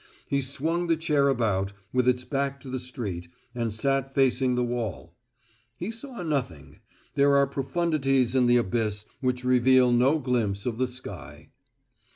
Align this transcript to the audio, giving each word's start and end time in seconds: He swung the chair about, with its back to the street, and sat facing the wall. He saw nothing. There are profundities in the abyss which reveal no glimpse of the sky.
He 0.27 0.41
swung 0.41 0.87
the 0.87 0.97
chair 0.97 1.27
about, 1.27 1.73
with 1.93 2.07
its 2.07 2.23
back 2.23 2.59
to 2.61 2.71
the 2.71 2.79
street, 2.79 3.27
and 3.53 3.71
sat 3.71 4.15
facing 4.15 4.55
the 4.55 4.63
wall. 4.63 5.13
He 5.77 5.91
saw 5.91 6.23
nothing. 6.23 6.79
There 7.13 7.35
are 7.35 7.45
profundities 7.45 8.33
in 8.33 8.47
the 8.47 8.57
abyss 8.57 9.05
which 9.19 9.43
reveal 9.45 9.91
no 9.91 10.17
glimpse 10.17 10.65
of 10.65 10.79
the 10.79 10.87
sky. 10.87 11.51